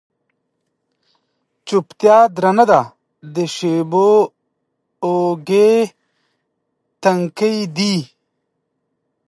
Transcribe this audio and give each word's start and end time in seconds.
چوپتیا 1.67 2.17
درنه 2.35 2.65
ده 2.71 2.81
د 3.35 3.37
شېبو 3.55 4.09
اوږې، 5.05 5.69
تنکۍ 7.03 7.57
دی 7.75 7.95